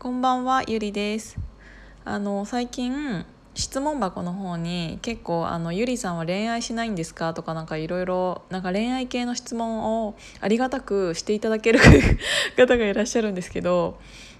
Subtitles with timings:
[0.00, 1.36] こんばんはゆりです
[2.06, 11.80] あの最近質問箱の方に結構あの「ゆりさんは恋愛しないんですか?」とかなんかいろいろなんか恋愛系の質問をありがたくしていただける
[12.56, 13.98] 方がいらっしゃるんですけど、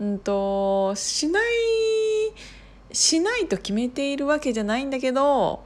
[0.00, 1.52] うんとしない
[2.90, 5.64] しないと決めているわけじゃないんだけど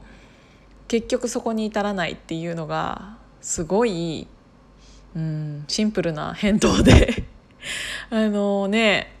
[0.89, 4.27] 結局そこに至らないっていうのがすごい、
[5.15, 7.23] うん、シンプルな返答で
[8.11, 9.15] あのね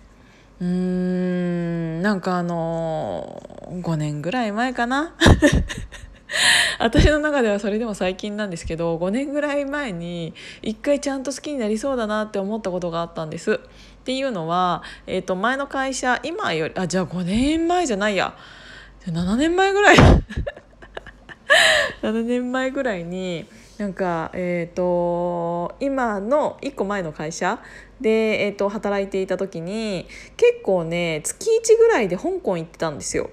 [0.59, 5.13] うーんなんかあの5年ぐらい前かな。
[6.79, 13.53] 私の中ではそれでも最近なんですけど5年ぐらい前に一回ちゃんと好きになりそうだなって思ったことがあったんです。
[13.53, 13.57] っ
[14.03, 18.35] ていうのは、えー、と前の会社今よりあじゃあ5年前じゃないや。
[19.05, 19.97] 7年前ぐらい。
[22.01, 23.45] 7年前ぐらいに
[23.77, 27.59] なんか、えーと、今の1個前の会社
[28.01, 33.29] で、えーと、働いていた時に結構ね月1ぐらいで香港行ってたんですよ。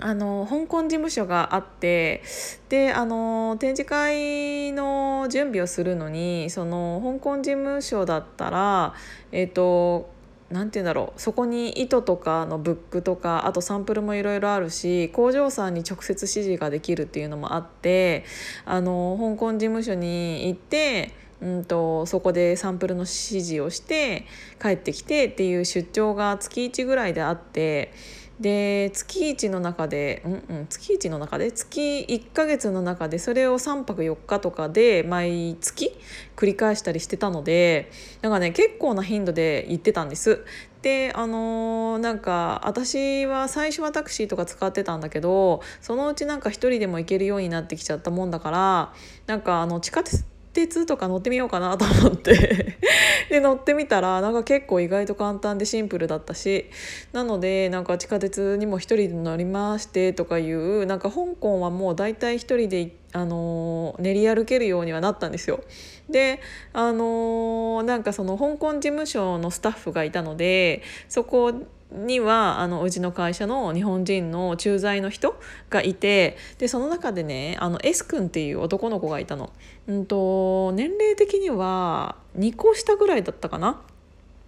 [0.00, 2.20] あの香港事務所があって
[2.68, 8.94] であの展示会の準備をするのにその香港事務所だったら、
[9.30, 10.10] えーと
[10.50, 18.24] 何て言うんだろうそこに糸とかのブックとかあとサンプルもいろいろあるし工場さんに直接指示ができるっていうのもあって
[18.64, 21.12] あの香港事務所に行って。
[21.42, 23.10] うんと、そこでサンプルの指
[23.42, 24.24] 示をして
[24.62, 27.92] 帰ってきてっていう出張が月1ぐらいであって
[28.40, 35.96] で月1の中で、うんうん、月1の中で月1ヶ月の中でそれを3泊4日とかで毎月
[36.34, 37.90] 繰り返したりしてたので
[38.22, 40.44] なんかね結構な頻度で行ってたんです。
[40.82, 48.92] であのー、なんか私は最初はタクシーとか使ってたんだけどそのうちなんか一人でも行けるようになってきちゃったもんだから
[49.26, 52.78] なんかあの地下鉄鉄とか乗ってみようかなと思って
[53.28, 56.70] で乗ってみたらなんか結構意外と簡単でシンプルだったし
[57.12, 65.62] なのでなんか地下鉄にも1人で乗りましてとかいうなんか香港はもう大体1人であの練り歩けるようにはなったんですよ。
[66.08, 66.40] で
[66.72, 71.52] あのなんかその香港事務所のスタッフがいたのでそこ
[71.90, 75.38] にはあのうちの会社の日本人の駐在の人
[75.70, 79.52] がいてでその中でねあの S 君っていう男の子がいたの。
[79.86, 83.80] うんと年齢的には2個下ぐらいだったかな。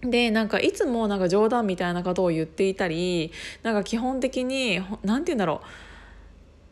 [0.01, 3.31] でなんかいつもなんか冗談みたいなことを言っていたり
[3.63, 5.67] なんか基本的に何て言うんだろう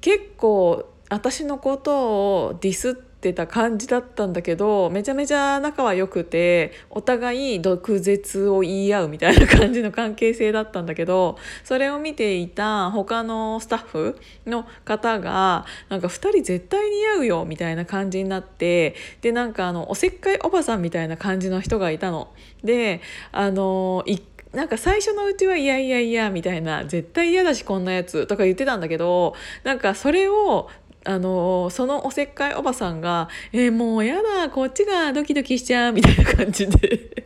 [0.01, 22.31] 結構私のことをディスってってた感じだったんだけどめちゃめちゃ仲は良くてお互い毒舌を言い合うみたいな感じの関係性だったんだけどそれを見ていた他のスタッフの方がなんか2人絶対似合うよみたいな感じになってでなんかあのおせっかいおばさんみたいな感じの人がいたの。
[22.63, 24.03] であの
[24.53, 30.69] なんか最初のうちはいやいやいやみたいな絶対嫌だしこんなやつとか言ってたんだけどなんかそれを
[31.05, 37.25] あのそのおせっかいおばさんが「えー、もうやだこっちがドキドキしちゃう」みたいな感じで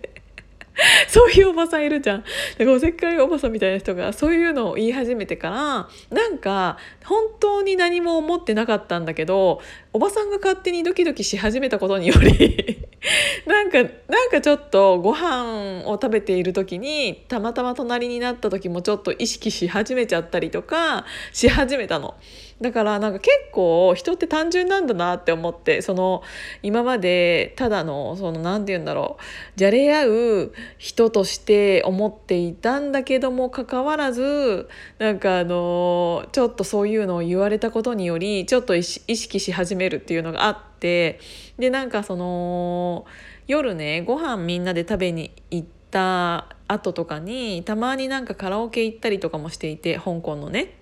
[1.07, 2.21] そういうおばさんいるじゃん。
[2.21, 9.61] だからおせっかいおばさんみたいな人がそういうのを言い始めてからなんか本当に何も思ってなかったんだけど
[9.93, 12.87] おばさんが勝手にドキドキし始めたことにより
[13.45, 22.15] なんかなんかちょっとご飯を食べている時にたまたま隣になった時もちょっと意識し始めちゃったりとかし始めたの。
[22.61, 26.23] だからなんか結構人って単純なんだなって思ってその
[26.61, 29.23] 今までただのその何て言うんだろう
[29.55, 34.67] じゃれ合う人として思っていたんだけどもかかわらず
[34.97, 41.19] なんかあのちょっとそういうのを言われたことによりちょっと意識し始めるっていうのがあって
[41.57, 43.05] でなんかその
[43.47, 50.78] 夜ねご飯みんなで食べに行った後とかにたまになんかカラオケ行ったりとかもしていて香港のね。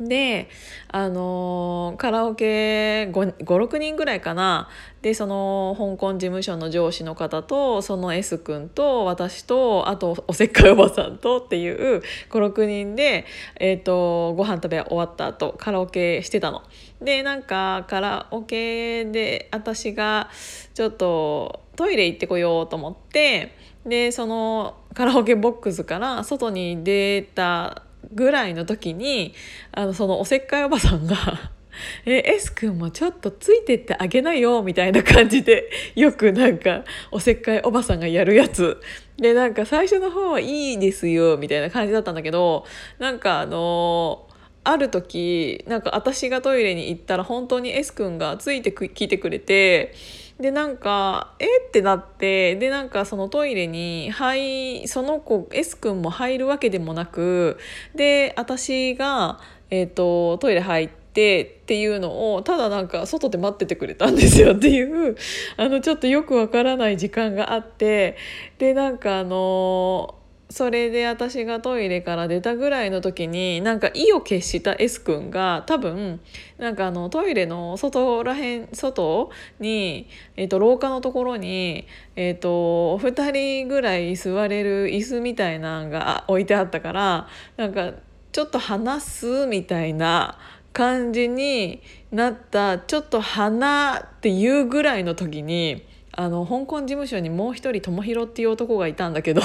[0.00, 0.48] で
[0.88, 4.68] あのカラオケ56人ぐらいかな
[5.02, 13.24] でその香港事務所の上司の方とその S 君と私とあとおせっかいおばさんとっていう56人で、
[13.58, 16.62] えーと、ご飯食べ終わった後カラオケしてたの。
[17.00, 20.30] でなんかカラオケで私が
[20.74, 23.54] ちょっとトイレ行ってこようと思って
[23.84, 27.82] でそのカラオケボックスから外に出た
[28.12, 29.34] ぐらいの時に
[29.72, 31.16] あのそのおせっかいおばさんが
[32.06, 38.80] 「え S 君もちょっとついてってあげなよ」みたいな感じで よくなんかおせっかいおばさんがやるやつ。
[39.18, 42.66] でなんか最初の方はいいですよみたいな感じだったんだけど
[42.98, 44.26] なんかあの
[44.62, 49.94] ある時なんか私がトイレに行ったら本当に S 君がついてきてくれて
[50.40, 51.46] でなんかえ？
[51.66, 57.58] ってなってでなんかそのトイレにはいその子 S 君も入るわけでもなく
[57.94, 59.40] で私が、
[59.70, 60.96] えーと、トイレ入って。
[61.16, 65.16] っていうのをただなんか外で待っててくれたんですよっていう
[65.56, 68.18] あのちょっとよくわからない時間があって
[68.58, 70.15] でなんかあの
[70.48, 76.20] それで私がトイレから出たぐらいの時になんか意を決した S 君が多分
[76.58, 87.94] なんかあのトイレの外らへん外に、えー、と廊下のところに、えー、と2人ぐらい座れる椅子みたいなのが置いてあったからなんか
[88.30, 90.38] ちょっと話すみたいな
[90.72, 91.82] 感じに
[92.12, 95.84] なったちょっと花っていうぐらいの時に。
[96.18, 99.42] あの香港事務所にもう一人友弘っていう男がいたんだけど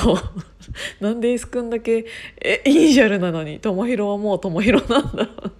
[1.02, 2.06] なんで S 君だけ
[2.42, 5.52] えイニシャルなのに友弘はもう友弘なんだろうね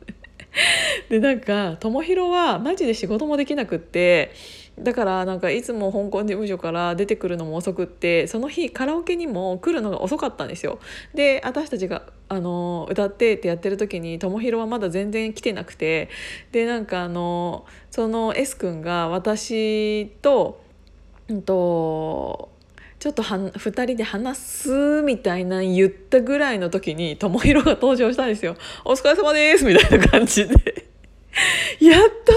[1.10, 4.32] でなんか友弘はマジで仕事もできなくって
[4.80, 10.80] だからなんかいつも香港事務所から出てくるのも遅くってその日カラオケにも来るのが遅かったんですよ。
[11.14, 16.10] で私たちがあの歌ってってやってる時に友弘はまだ全然来てなくて
[16.52, 20.61] でなんかあのその S 君が私と
[21.30, 22.50] うんと
[23.00, 30.54] ちょっとは2人で話すみたいな言ったぐらいの時に智弘が登場したんですよ「お疲れ様です」みたいな感じで
[31.80, 32.34] やっと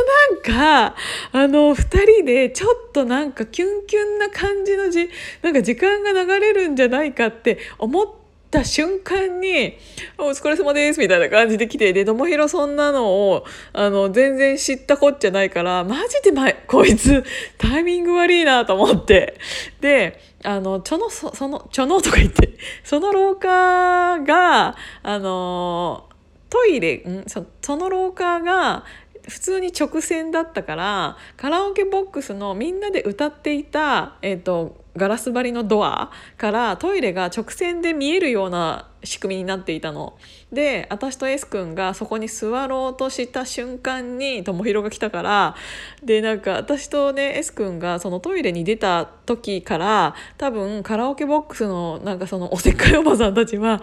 [0.56, 0.96] なんか
[1.32, 1.82] あの2
[2.16, 5.10] 人でちょっとなんかキュンキュンな感じのじ
[5.42, 8.23] なんか時間が流れるんじゃないかって思って。
[8.54, 9.76] た瞬間に
[10.16, 17.24] 「お疲れ様です」みたいな感じで来てで友弘そんなのをあの全然知ったこっちゃないからマジで、ま、こいつ
[17.58, 19.38] タイミング悪いなと思って。
[19.80, 22.50] であのちょのそそのちょのとか言って
[22.84, 26.04] その廊下があの
[26.50, 27.24] トイレん？
[27.26, 28.84] その廊下が
[29.28, 40.14] 普通に直線だったからカラオケボックスのみんなで歌っていた、えーとガラス張りのドアからトイレが直線で見えるような仕組みになっていたの。
[40.52, 45.56] で私と S 君がそこに座ろうとした瞬間に智弘が来たから
[46.02, 53.80] でなんか私とね S 君がそのトイレに出た時から多分カラオケボックスのなんかそのおせっかいおばさんたちは「わ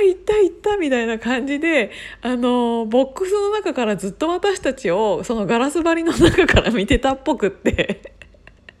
[0.00, 8.12] あ行った行った」みたいな感じであのボックスの中からずっと私たちをそのガラス張りの中から見てたっぽくって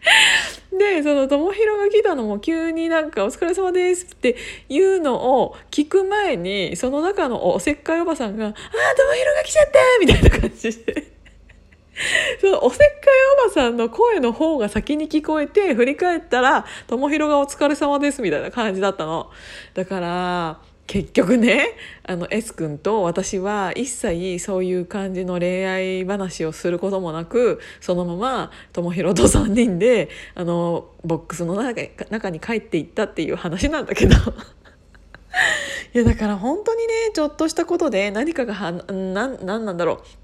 [0.76, 4.36] でその友弘が来たのも急になんか「お疲れ様です」って
[4.68, 11.12] いうのを聞く前にその中のおせっかいおばさんが「ああ友弘が来ちゃった!」みたいな感じで。
[12.40, 12.98] そのおせっかい
[13.44, 19.30] おばさんの声の方が先に聞こえて振り返ったら「友弘がお疲れ様です」みたいな感じだったの。
[19.74, 34.16] だから結局ねあの S 君と私は一切そういう感じの恋愛話をすることもなくそのまま智弘と3人であのボックスの中に帰っていったっていう話なんだけど。
[35.94, 40.21] いやだから本当にねちょっとしたことで何かがはななんなんだろう。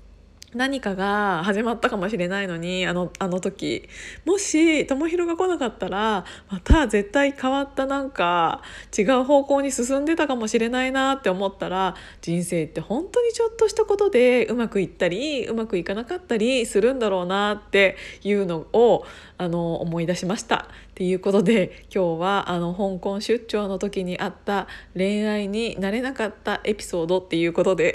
[0.54, 3.86] 何かが始まったかもしれないのにあのあの時
[4.24, 8.62] もし智弘が来なかったらまた絶対変わったなんか
[8.96, 19.04] 違う方向に進んでたかもしれないなって思ったら人生って本当にちょっとしたことでうまくいったりうまくいかなかったりするんだろうなっていうのを
[19.36, 20.68] あの思い出しました。
[20.90, 24.66] っていうことで今日はあの香港出張の時にあった
[24.96, 27.94] 恋愛になれなかったエピソードっていうことで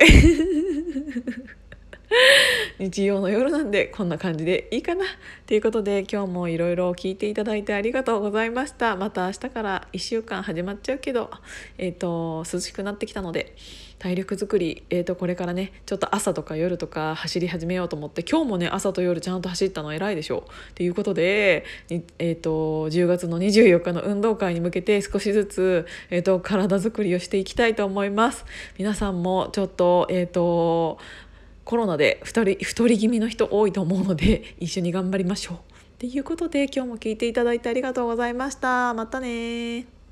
[2.80, 5.06] 日曜の夜なんでこんな感じでいいかな。
[5.48, 8.96] ということで今日もいろいろ聞いていただいてありがとうございました。
[8.96, 11.32] また明日から1週間始まっちゃうけど、
[11.78, 13.56] えーと、涼しくなってきたので
[14.04, 28.46] 体力づくり、えーと、これからねちょっと朝とか夜とか走り始めようと思って今日もね朝と夜ちゃんと走ったの偉いでしょということで、えーと、10月の24日の運動会に向けて少しずつ、えー、と体づくりをしていきたいと思います。
[28.78, 30.98] 皆さんもちょっとえ、ー、と
[31.66, 35.58] コロナで太り太り気味の人多いと思うので 一緒に頑張りましょう。
[36.00, 38.94] ということで今日も聞いていただいてありがとうございました。
[38.94, 40.03] またね